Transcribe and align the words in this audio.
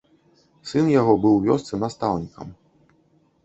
Сын 0.69 0.89
яго 1.01 1.13
быў 1.27 1.37
у 1.41 1.43
вёсцы 1.47 1.73
настаўнікам. 1.85 2.47